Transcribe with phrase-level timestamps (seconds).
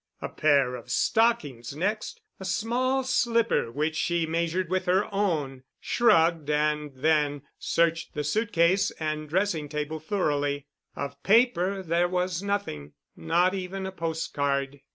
[0.19, 6.91] A pair of stockings next—a small slipper which she measured with her own, shrugged, and
[6.95, 10.65] then searched the suit case and dressing table thoroughly.
[10.95, 14.79] Of paper there was nothing—not even a post card.